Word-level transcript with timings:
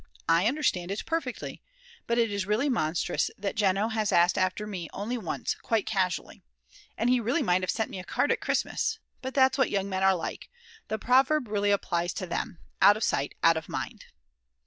I 0.27 0.47
understand 0.47 0.89
it 0.89 1.05
perfectly. 1.05 1.61
But 2.07 2.17
it 2.17 2.31
is 2.31 2.47
really 2.47 2.69
monstrous 2.69 3.29
that 3.37 3.55
Jeno 3.55 3.89
has 3.89 4.11
asked 4.11 4.35
after 4.35 4.65
me 4.65 4.89
only 4.93 5.15
once, 5.15 5.53
quite 5.53 5.85
casually. 5.85 6.41
And 6.97 7.07
he 7.07 7.19
really 7.19 7.43
might 7.43 7.61
have 7.61 7.69
sent 7.69 7.91
me 7.91 7.99
a 7.99 8.03
card 8.03 8.31
at 8.31 8.41
Christmas. 8.41 8.97
But 9.21 9.35
that's 9.35 9.59
what 9.59 9.69
young 9.69 9.89
men 9.89 10.01
are 10.01 10.15
like. 10.15 10.49
The 10.87 10.97
proverb 10.97 11.47
really 11.47 11.69
applies 11.69 12.13
to 12.13 12.25
them: 12.25 12.57
Out 12.81 12.97
of 12.97 13.03
sight 13.03 13.35
out 13.43 13.57
of 13.57 13.69
mind. 13.69 14.05